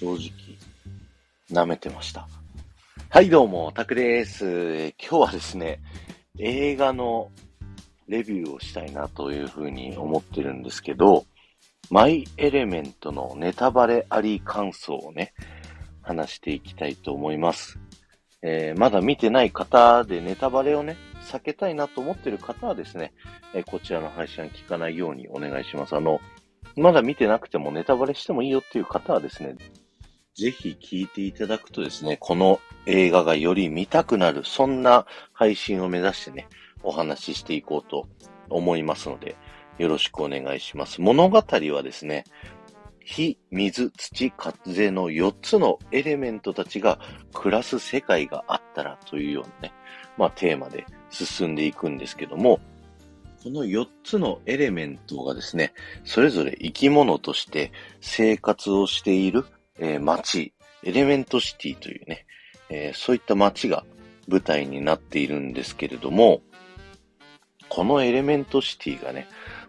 [0.00, 0.30] 正直、
[1.52, 2.26] 舐めてました。
[3.10, 4.94] はい、どうも、タクです。
[4.98, 5.82] 今日はですね、
[6.38, 7.30] 映画の
[8.08, 11.26] レビューをしたいなというふうに思ってるんですけど、
[11.90, 15.34] マイ・エレメントのネタバレあり感想をね、
[16.00, 17.78] 話していきたいと思います。
[18.40, 20.96] えーまだ見てない方でネタバレをね、
[21.30, 23.12] 避けたいなと思ってる方はですね、
[23.52, 25.94] えーこちらの配信は聞かないようにお願いします。
[25.94, 26.20] あの、
[26.74, 29.56] まだ見てなくてもネタバレしてもいいよっていう方はですね、
[30.40, 35.04] ぜひ聞いていただくとですね、この映画がより見たくなる、そんな
[35.34, 36.48] 配信を目指してね、
[36.82, 38.08] お話ししていこうと
[38.48, 39.36] 思いますので、
[39.76, 41.02] よろしくお願いします。
[41.02, 42.24] 物語はですね、
[43.04, 46.98] 火、水、土、風の4つのエレメントたちが
[47.34, 49.74] 暮らす世界があったらというようなね、
[50.16, 52.60] まあテーマで進んでいくんですけども、
[53.42, 59.44] この4つのエレメントがですね、それぞれ生き物として生活をしている、
[59.80, 60.52] えー街、
[60.84, 62.26] エレメントシティというね、
[62.68, 63.84] えーそういった街が
[64.28, 66.42] 舞台になっているんですけれども、
[67.68, 69.26] このエレメントシティがね、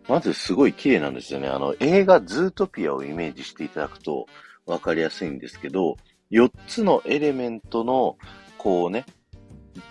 [0.08, 1.48] まずすごい綺麗なんですよね。
[1.48, 4.28] あの、映画ズートピアをイメージしていただくと
[4.66, 5.98] わかりやすいんですけど、
[6.32, 8.18] 4つのエレメントの、
[8.58, 9.06] こうね、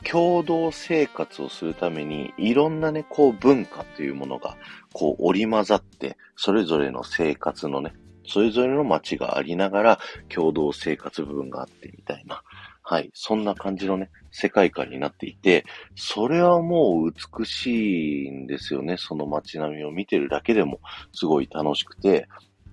[0.04, 4.56] 共同生活をするために、いろんなね、こう文化というものが、
[4.92, 7.92] こう織り混ざって、それぞれの生活のね、
[8.30, 12.42] それぞれの街がありながら、共同生活部分があってみたいな。
[12.82, 13.10] はい。
[13.12, 15.64] そんな感じのね、世界観になっていて、
[15.96, 18.96] それはもう美しいんですよね。
[18.98, 20.80] その街並みを見てるだけでも
[21.12, 22.28] すごい楽しくて、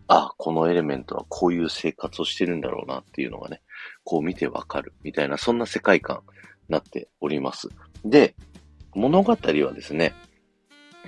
[0.08, 3.62] あ、このエレメントはこういう生活をしてるんだろうなっていうのがね、
[4.04, 6.22] こう見てわかるみたいな、そんな世界観
[6.70, 7.68] になっております。
[8.06, 8.36] で、
[8.96, 10.14] 物語はですね、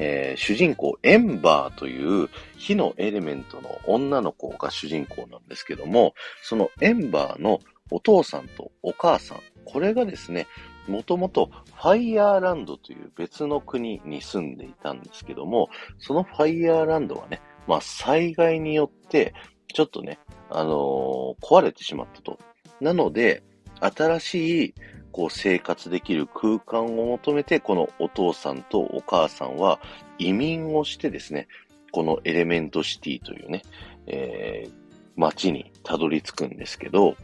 [0.01, 7.59] えー主人公エンバーという火のエレメントの女の子が主人公なんですけども、そのエンバーの
[7.91, 10.47] お父さんとお母さん、これがですね、
[10.87, 19.33] もともとファイヤーランドという別の国に住んでいたんですけども、そのファイヤーランドはね、まあ災害によって、
[19.73, 20.17] ちょっとね、
[20.49, 22.39] あのー壊れてしまったと。
[22.79, 23.43] なので、
[23.81, 24.73] 新しい、
[25.11, 29.79] こう生活できる空間を求めて、このお父さんとお母さんは
[30.17, 31.47] 移民をしてですね、
[31.91, 33.63] このエレメントシティというね、
[34.07, 34.79] えー
[35.19, 37.17] 街にたどり着くんですけど、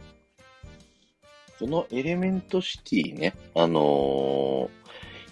[1.58, 4.86] このエレメントシティね、あのー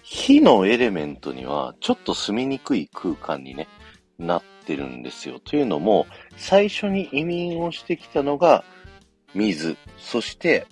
[0.07, 3.67] 火のエレメントにはちょっと住みにくい空間にね、
[4.19, 5.39] なってるんですよ。
[5.39, 6.05] というのも、
[6.37, 8.63] 最初に移民をしてきたのが
[9.33, 10.67] 水、そして、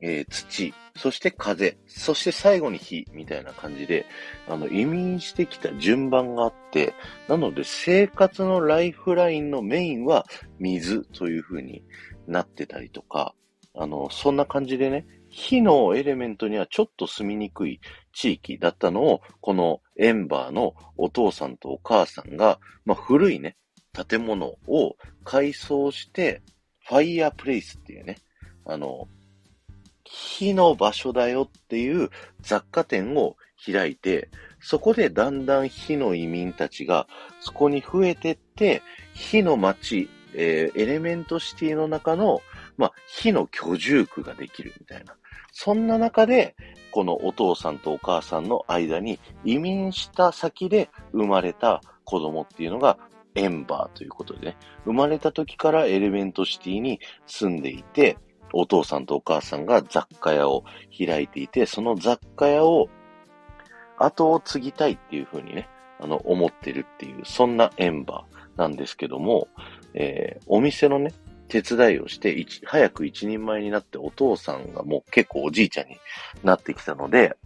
[0.00, 4.06] えー土、そして風、そして最後に火みたいな感じで、
[4.48, 6.94] あの、移民してきた順番があって、
[7.28, 10.24] なので生活のライフラインのメインは
[10.58, 11.82] 水という風に
[12.28, 13.34] なってたりとか、
[13.74, 17.80] あの、そんな感じでね、火のエレメントにはちょっと住みにくい
[18.12, 23.56] 地域だったのを、このエンバーのお父さんとお母さんが、まあ、古いね、
[24.08, 26.42] 建物を改装して、
[26.86, 28.16] ファイヤープレイスっていうね、
[28.64, 29.08] あの、
[30.38, 32.10] 火の場所だよっていう
[32.40, 34.28] 雑貨店を開いて、
[34.60, 37.08] そこでだんだん火の移民たちが
[37.40, 38.82] そこに増えてって、
[39.14, 42.40] 火の街、えーエレメントシティの中の、
[42.76, 45.16] まあ、火の居住区ができるみたいな。
[45.52, 46.54] そんな中で、
[46.92, 52.96] このお父さんとお母さんの間に移民した先で生まれた子供っていうのが
[53.34, 58.18] エンバーということでね、生まれた時からエレメントシティに住んでいて、
[58.52, 60.64] お父さんとお母さんが雑貨屋を
[60.96, 62.88] 開いていて、その雑貨屋を
[63.98, 65.68] 後を継ぎたいっていうふうにね、
[66.00, 69.48] あの、思ってるっていう、そんなエンバーなんですけども、
[69.94, 71.12] えーお店のね、
[71.48, 75.96] 手伝いをして、一早く一人前になってお父さんがもう結構おじいちゃんに
[76.44, 77.36] なってきたので、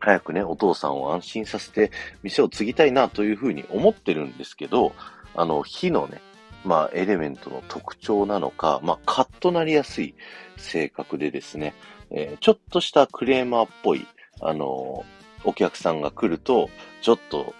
[0.00, 1.90] 早くね、お父さんを安心させて
[2.22, 4.92] 店を継ぎたいなというふうに思ってるんですけど、
[5.34, 6.20] あの、火のね、
[6.64, 10.14] まあ、エレメントの特徴なのか、まあ、カッとなりやすい
[10.56, 11.74] 性格でですね、
[12.10, 14.06] えーちょっとしたクレーマーっぽい、
[14.40, 16.68] あのーお客さんが来ると、
[17.00, 17.54] ちょっと、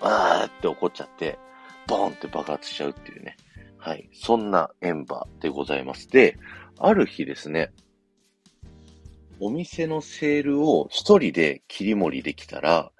[0.00, 1.38] あーって怒っちゃって、
[1.86, 3.36] ボーンって爆発しちゃうっていうね。
[3.78, 4.08] はい。
[4.12, 6.08] そんなエンバーでございます。
[6.08, 6.38] で、
[6.78, 7.72] ある日ですね、
[9.40, 12.92] お店のセールを一人で切り盛りできたら、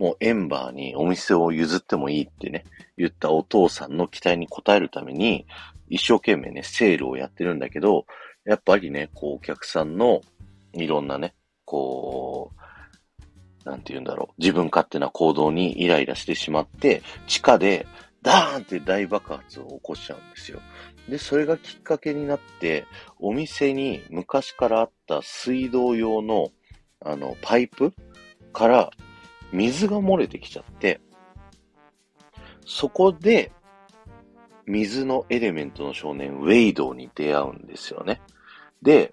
[0.00, 2.64] もうエンバーにお店を譲ってもいいってね、
[2.96, 5.46] 言ったお父さんの期待に応えるために、
[5.90, 8.06] 一生懸命ね、セールをやってるんだけど、
[8.46, 10.22] やっぱりね、こう、お客さんの
[10.72, 11.34] いろんなね、
[11.66, 12.50] こ
[13.66, 17.86] う、なんて言うんだろう、自分勝手な行動にイライラしてしまって、地下で
[18.22, 20.60] ダーンって大爆発を起こしちゃうんですよ。
[21.10, 22.86] で、それがきっかけになって、
[23.18, 26.48] お店に昔からあった水道用の、
[27.04, 27.92] あの、パイプ
[28.54, 28.90] から
[29.52, 31.00] 水が漏れてきちゃって、
[32.64, 33.52] そこで、
[34.66, 38.20] 水のエレメントの少年、ウェイドに出会うんですよね。
[38.82, 39.12] で、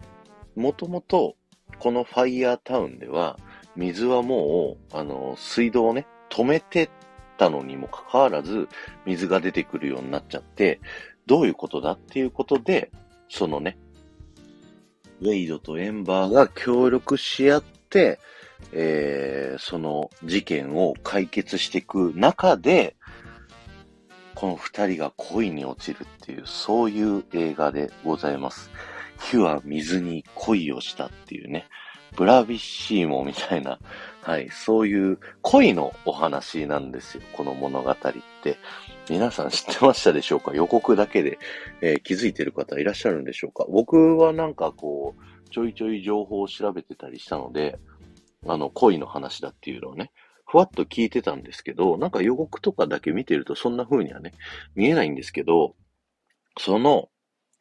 [0.56, 1.36] もともと、
[1.80, 3.40] このファイヤータウンでは、
[3.76, 6.90] 水はもう、あの、水道をね、止めて
[7.38, 8.68] たのにもかかわらず、
[9.06, 10.80] 水が出てくるようになっちゃって、
[11.26, 12.92] どういうことだっていうことで、
[13.30, 13.78] そのね、
[15.22, 18.20] ウェイドとエンバーが協力し合って、
[18.72, 22.96] えー、その事件を解決していく中で、
[24.36, 28.70] この二人が恋に落ちるっていう、そういう映画でございます。
[29.20, 31.68] 火は水に恋をしたっていうね、
[32.16, 33.80] ブラビッシーモみたいな、
[34.22, 37.96] はい、そういう恋のお話なんですよ、この物語っ
[38.44, 38.58] て。
[39.10, 40.54] 皆さん知ってましたでしょうか？
[40.54, 41.40] 予告だけで、
[41.82, 43.66] えー、気づいてる方いらっしゃるんでしょうか？
[43.70, 47.80] 僕はなんかこう、ちょいちょい情報を調べてたりしたので、
[48.48, 50.12] あの、恋の話だっていうのをね、
[50.46, 54.34] ふわっと聞いてたんですけど、なんか予告とかだけ見てるとそんな風にはね、
[54.76, 55.76] 見えないんですけど、
[56.58, 57.10] その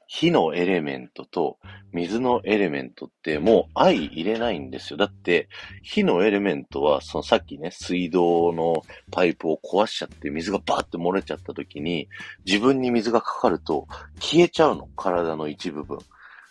[0.08, 1.58] 火のエレメントと
[1.92, 4.96] 水のエレメントってもう相入れないんですよ。
[4.96, 5.48] だって、
[5.82, 12.08] 火のエレメントは、そのさっきね、水道のパイプを壊しちゃって水がバーって漏れちゃった時に、
[12.44, 13.88] 自分に水がかかると
[14.20, 14.88] 消えちゃうの。
[14.96, 15.98] 体の一部分。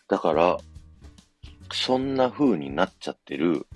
[0.10, 0.58] だから、
[1.72, 3.68] そんな風になっちゃってる、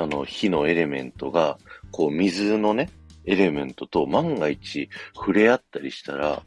[0.00, 1.58] あの、火のエレメントが、
[1.90, 2.88] こう、水のね、
[3.26, 6.42] エレメントと万が一触れ合ったりしたら、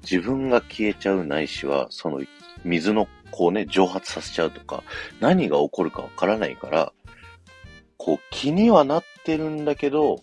[0.00, 2.22] 自分が消えちゃうないしは、その
[2.64, 4.82] 水のこうね、蒸発させちゃうとか、
[5.20, 6.92] 何が起こるかわからないから、
[7.98, 10.22] こう気にはなってるんだけど、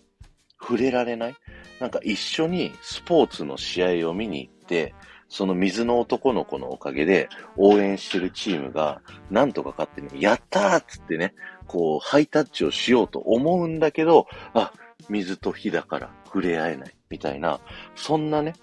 [0.60, 1.34] 触れられない。
[1.78, 4.94] なんか一緒にスポーツの試合を見に行って、
[5.28, 11.34] その水の男の子のおかげで応援してるチームが、なんとか勝ってね、やったーっつってね、
[11.66, 14.72] こう、ハイタッチをしようと思うんだけど、あ、
[15.08, 17.60] 水と火だから触れ合えない、みたいな、
[17.94, 18.54] そんなね、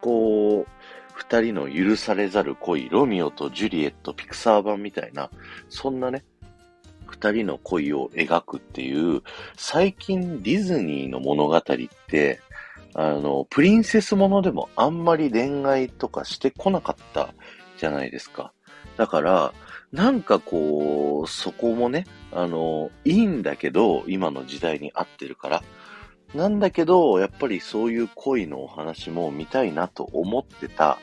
[0.00, 0.66] こう、
[1.14, 5.30] 二人の許されざる恋、ロミオとジュリエット、ピクサー版みたいな、
[5.68, 6.24] そんなね、
[7.06, 9.22] 二人の恋を描くっていう、
[9.56, 11.62] 最近ディズニーの物語っ
[12.08, 12.40] て、
[12.94, 17.34] あの、プリンセスものでもあんまり恋愛とかしてこなかった
[17.78, 18.52] じゃないですか。
[18.96, 19.52] だから、
[19.92, 25.62] なんかこう、そこもね、あの、いいんだけど、今の時代に合ってるから。
[26.34, 30.98] なんだけど、やっぱりそういう恋のお話も見たいなと思ってた。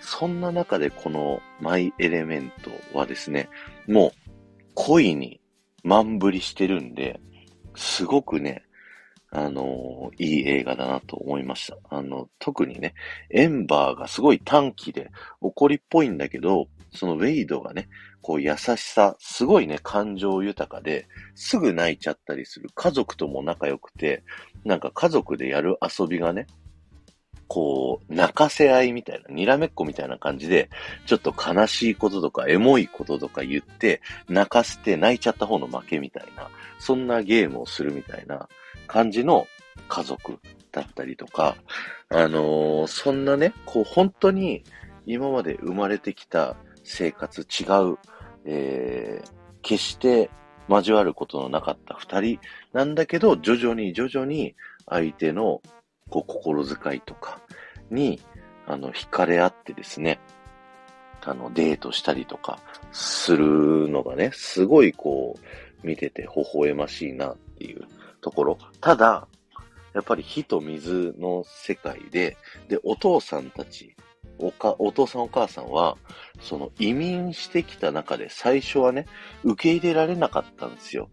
[0.00, 3.48] そんな中でこのマイエレメントはですね、
[3.86, 4.12] もう
[4.74, 5.40] 恋に
[5.84, 7.20] 満振りしてるんで、
[7.76, 8.64] すごくね、
[9.30, 11.78] あの、いい映画だなと思いました。
[11.96, 12.94] あの、特にね、
[13.30, 15.10] エンバーがすごい短気で
[15.40, 17.88] 怒りっぽいんだけど、そのウェイドがね、
[18.22, 22.70] こう優しさ、すごいね、感情豊かで、すぐ泣いちゃったりする。
[22.74, 24.22] 家族とも仲良くて、
[24.64, 26.46] なんか家族でやる遊びがね、
[27.48, 30.70] こう、泣かせ合いみたいな、にらめっこみたいな感じで、
[31.04, 36.48] ちょっと悲しいこととか、エモいこととか言って、泣かせて泣いちゃった方の負けみたいな、
[36.78, 38.48] そんなゲームをするみたいな
[38.86, 39.46] 感じの
[39.88, 40.38] 家族
[40.70, 41.56] だったりとか、
[42.08, 44.64] あのー、そんなね、こう本当に
[45.04, 47.98] 今まで生まれてきた生活違う、
[48.44, 49.30] えー、
[49.62, 50.30] 決して
[50.68, 52.38] 交わることのなかった二人
[52.72, 54.54] なんだけど、徐々に徐々に
[54.88, 55.60] 相手の
[56.08, 57.40] こう心遣いとか
[57.90, 58.20] に、
[58.66, 60.20] あの、惹かれ合ってですね、
[61.24, 62.58] あの、デートしたりとか
[62.90, 65.36] するのがね、すごいこ
[65.82, 67.82] う、見てて微笑ましいなっていう
[68.20, 68.58] ところ。
[68.80, 69.26] ただ、
[69.94, 72.36] やっぱり火と水の世界で、
[72.68, 73.94] で、お父さんたち
[74.42, 75.96] おか、お父さんお母さんは、
[76.40, 79.06] その移民してきた中で最初はね、
[79.44, 81.08] 受け入れられなかったんですよ。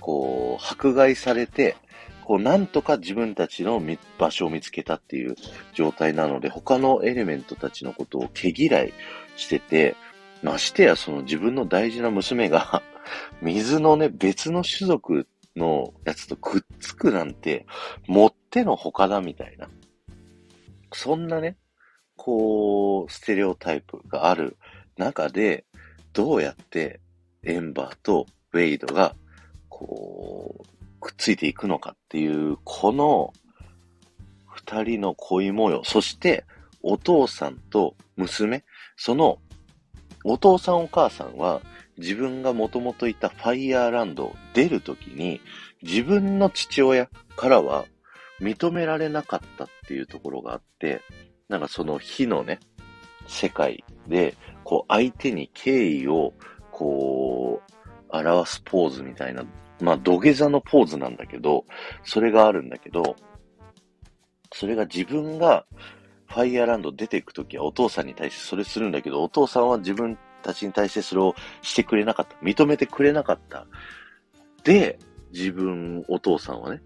[0.00, 1.76] こう、迫害されて、
[2.24, 3.82] こう、なんとか自分たちの
[4.18, 5.34] 場所を見つけたっていう
[5.74, 8.92] 状態なので、他のエレメントたちのことを毛嫌い
[9.36, 9.96] してて、
[10.42, 12.82] ましてやその自分の大事な娘が
[13.42, 17.66] 水のね、別の種族のやつとくっつくなんて、
[18.06, 19.68] もってのほかだみたいな。
[20.92, 21.56] そんなね、
[22.22, 24.58] こう、ステレオタイプがある
[24.98, 25.64] 中で、
[26.12, 27.00] どうやって
[27.44, 29.14] エンバーとウェイドが、
[29.70, 33.32] こう、くっついていくのかっていう、この
[34.48, 36.44] 二人の恋模様、そして
[36.82, 38.64] お父さんと娘、
[38.96, 39.38] その
[40.22, 41.62] お父さんお母さんは
[41.96, 45.40] 自分がもともといたファイヤーランドを出るときに
[45.82, 47.86] 自分の父親からは
[48.42, 51.00] 認められなかったっていうところがあって、
[51.50, 52.60] なんかその火のね、
[53.26, 56.32] 世界で、こう相手に敬意を、
[56.70, 57.60] こ
[58.12, 59.44] う、表すポーズみたいな、
[59.80, 61.64] まあ土下座のポーズなんだけど、
[62.04, 63.16] それがあるんだけど、
[64.52, 65.66] それが自分が
[66.28, 72.36] ファイヤーランド出ていくときはお父さんに対してそれするんだけど、お父さんは自分たちに対してそれをしてくれなかった。
[72.36, 73.66] 認めてくれなかった。
[74.62, 75.00] で、
[75.32, 76.80] 自分、お父さんはね、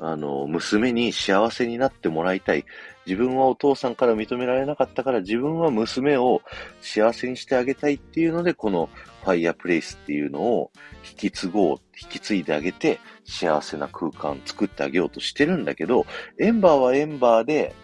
[0.00, 2.64] あの、娘に幸せになってもらいたい。
[3.06, 6.42] 自分はお父さんから認められなかったから、自分は娘を
[6.80, 8.88] 幸せにしてあげたいっていうので、この
[9.22, 10.70] ファイヤープレイスっていうのを
[11.08, 16.06] 引き継ごう、引き継いであげて、幸せな空間作ってあげようとしてるんだけど、
[16.38, 17.74] エンバーはエンバーで、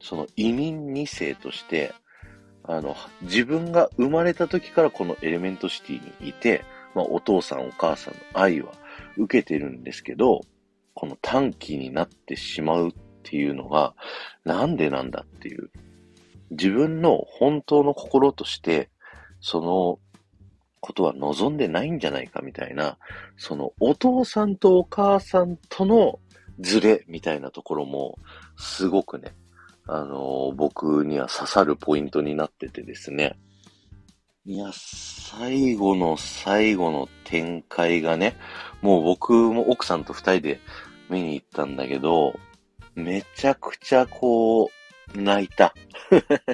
[0.00, 1.92] その移民2世として、
[2.64, 8.72] あの、自分が生まれた時からこのエレメントシティにいて、まあ、お父さんお母さんの愛は
[9.16, 10.42] 受けてるんですけど、
[10.94, 12.92] この短期になってしまうっ
[13.22, 13.94] ていうのが、
[14.44, 15.70] なんでなんだっていう。
[16.50, 18.90] 自分の本当の心として、
[19.40, 19.98] その
[20.80, 22.98] ことは望んでないんじゃないかみたいな、
[23.36, 26.18] そのお父さんとお母さんとの
[26.58, 28.16] ズレみたいなところも、
[28.56, 29.34] すごくね、
[29.86, 33.38] あのー、僕には刺さるポイントになっててですね。
[34.46, 38.38] いや、最後の最後の展開がね、
[38.80, 40.60] もう僕も奥さんと二人で
[41.10, 42.34] 見に行ったんだけど、
[42.94, 44.70] めちゃくちゃこ
[45.14, 45.74] う、泣いた。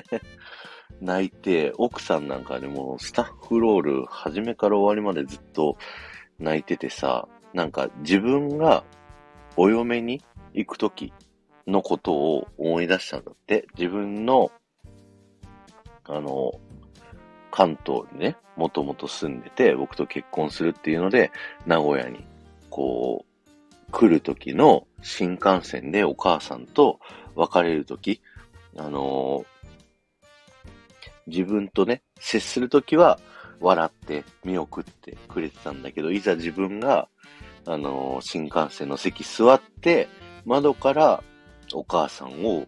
[1.01, 5.77] 泣いて、奥さんなんかでもスタッフロール、初めから終わりまでずっと
[6.41, 8.83] 泣いててさ、なんか自分が
[9.57, 10.25] お嫁に
[10.55, 11.13] 行くとき
[11.69, 13.69] のことを思い出したんだって。
[13.79, 14.51] 自分の、
[16.05, 16.53] あの、
[17.57, 21.31] 関東にね、もともと住んでて、僕と結婚するっていうので、
[21.65, 22.23] 名古屋に、
[22.69, 27.01] こう、来る時の新幹線でお母さんと
[27.35, 28.21] 別れる時、
[28.77, 29.45] あのー、
[31.29, 33.19] 自分とね、接する時は
[33.59, 37.09] 笑って見送ってくれてたんだけど、いざ自分が、
[37.65, 40.11] あのー、新幹線の席座って、
[40.45, 41.25] 窓から
[41.73, 42.67] お母さんを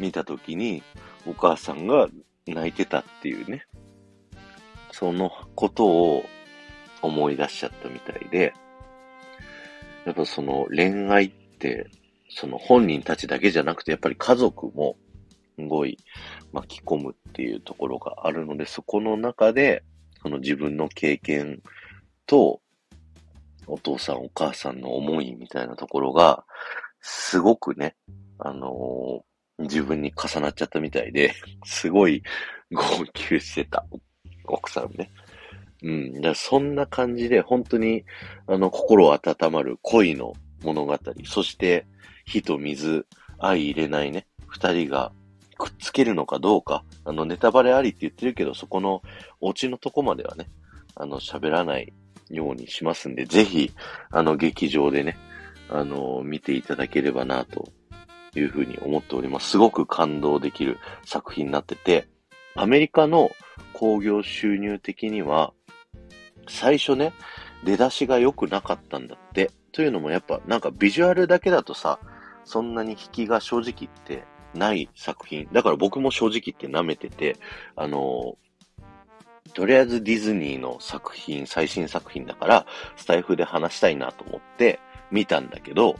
[0.00, 0.82] 見た時に、
[1.24, 2.08] お母さんが
[2.48, 3.64] 泣いてたっていうね。
[4.96, 6.24] そのことを
[7.02, 8.54] 思い出しちゃったみたいで、
[10.06, 11.90] やっぱその恋愛って、
[12.28, 14.96] その本人たちだけじゃなくて、やっぱり家族も
[15.58, 15.98] すごい
[16.52, 19.82] 巻き込むっていうところがあるので、そこの中で、
[20.22, 21.60] その自分の経験
[22.26, 22.60] と、
[23.66, 26.44] お父さんお母さんの思いみたいなところが、
[27.00, 27.96] すごくね、
[28.38, 31.34] あのー、自分に重なっちゃったみたいで、
[31.64, 32.22] すごい
[32.70, 33.84] 号泣してた。
[34.46, 35.10] 奥さんね。
[35.82, 36.20] うん。
[36.20, 38.04] だそんな感じで、本当に、
[38.46, 40.32] あの、心温まる恋の
[40.62, 40.98] 物語。
[41.24, 41.86] そして、
[42.24, 43.06] 火と水、
[43.38, 45.12] 相入れないね、二人が
[45.58, 46.84] くっつけるのかどうか。
[47.04, 49.02] あの、ネタバレありって言ってるけど、そこの、
[49.40, 50.48] お家のとこまではね、
[50.94, 51.92] あの、喋らない
[52.30, 53.70] ようにしますんで、ぜひ、
[54.10, 55.16] あの、劇場でね、
[55.68, 57.68] あの、見ていただければな、と
[58.34, 59.50] いうふうに思っております。
[59.50, 62.08] すごく感動できる作品になってて、
[62.56, 63.30] アメリカの
[63.72, 65.52] 興行収入的には、
[66.48, 67.12] 最初ね、
[67.64, 69.50] 出だしが良くなかったんだって。
[69.72, 71.98] というのもやっぱなんかビジュアルだけだとさ、
[72.44, 75.48] そんなに引きが正直言ってない作品。
[75.52, 77.36] だから僕も正直言って舐めてて、
[77.74, 78.36] あの
[79.52, 84.78] とりあえずディズニーの作品、最新作品だから、スタイフで話したいなと思って
[85.10, 85.96] 見たんだけど、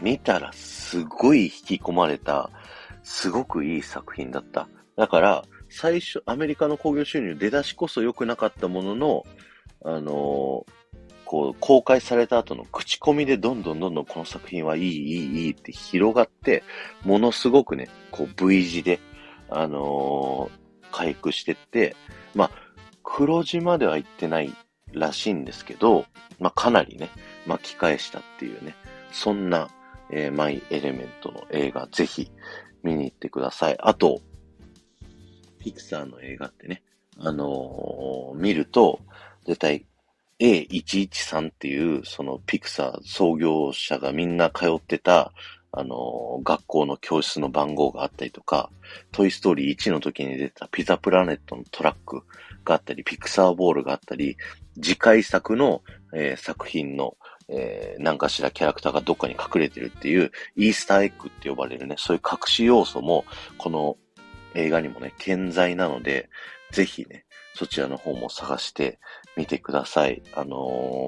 [0.00, 2.50] 見たらすごい引き込まれた、
[3.02, 4.68] すごくいい作品だった。
[4.96, 9.26] だから、最初、アメリカの興行収入出だしこそ良くなかったものの、
[9.84, 10.64] あのー、
[11.24, 16.62] こう、公開された後の口コミでどんどんどんどんこの作品はいい、いい、いいって広がって、
[17.04, 19.00] ものすごくね、こう V 字で、
[19.48, 21.96] あのー、回復してって、
[22.34, 22.50] まあ、
[23.02, 24.54] 黒字までは行ってない
[24.92, 26.04] らしいんですけど、
[26.38, 27.08] まあ、かなりね、
[27.46, 28.74] 巻き返したっていうね、
[29.10, 29.68] そんな、
[30.10, 32.30] えー、マイ・エレメントの映画、ぜひ
[32.82, 33.76] 見に行ってください。
[33.80, 34.20] あと、
[35.62, 36.82] ピクサーの映画ってね、
[37.18, 38.98] あのー、見ると、
[39.46, 39.86] 絶対
[40.40, 45.32] A113 っていう、そのピクサー創業者がみんな通ってた、
[45.70, 48.70] あのー、学校の教室の番号があったりとか、
[49.12, 52.22] トイストーリー1の時に出たピザプラネットのトラック
[52.64, 54.36] があったり、ピクサーボールがあったり、
[54.82, 57.16] 次回作の、えー、作品の、
[57.48, 63.24] えー、何かしらキャラクターがどっかに隠れてるっていう、イースターエッグって呼ばれるね、そういう隠し要素も、
[63.58, 63.96] この
[64.54, 66.28] 映画にもね、健在なので、
[66.70, 68.98] ぜひね、そちらの方も探して
[69.36, 70.22] 見てください。
[70.34, 70.56] あの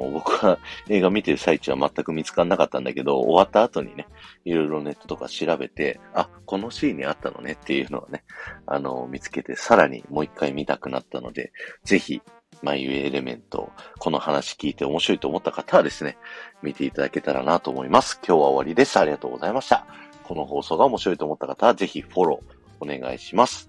[0.08, 0.58] ー、僕は
[0.88, 4.06] 映画見てる最中は全く見つからなかったんだけど、終わった後にね、
[4.44, 8.24] いろいろネットとか調べて、あ、このシーンにあったのねっていうのをね、
[8.66, 11.52] あのー、見つけて、さらにもう一回見たくなったので、
[11.84, 12.20] ぜひ、
[12.62, 16.16] マイウェイエレメント、この話聞いて面白いと思った方はですね、
[16.62, 18.20] 見ていただけたらなと思います。
[18.26, 18.98] 今日は終わりです。
[18.98, 19.86] ありがとうございました。
[20.22, 23.68] この放送が面白いと思った方は、ぜひフォローお願いします。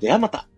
[0.00, 0.48] ではまた